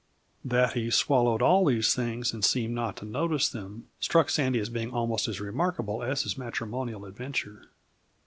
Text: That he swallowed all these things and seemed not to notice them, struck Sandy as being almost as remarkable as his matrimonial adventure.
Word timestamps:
That 0.43 0.73
he 0.73 0.89
swallowed 0.89 1.43
all 1.43 1.63
these 1.63 1.93
things 1.93 2.33
and 2.33 2.43
seemed 2.43 2.73
not 2.73 2.95
to 2.97 3.05
notice 3.05 3.47
them, 3.49 3.87
struck 3.99 4.31
Sandy 4.31 4.57
as 4.57 4.67
being 4.69 4.89
almost 4.91 5.27
as 5.27 5.39
remarkable 5.39 6.01
as 6.01 6.23
his 6.23 6.39
matrimonial 6.39 7.05
adventure. 7.05 7.69